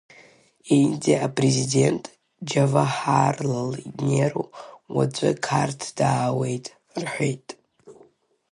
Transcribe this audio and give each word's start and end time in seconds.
Индиа 0.79 1.17
апрезидент 1.27 2.03
Џьаваҳарлал 2.49 3.69
Неру 4.05 4.45
уаҵәы 4.95 5.29
Қарҭ 5.45 5.81
даауеит,— 5.97 6.65
рҳәеит. 7.01 7.47